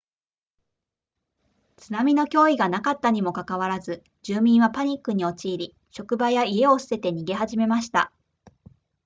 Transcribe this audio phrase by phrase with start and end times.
[1.77, 8.11] 津波の脅威がなかったにもかかわらず住民はパニックに陥り職場や家を捨てて逃げ始めました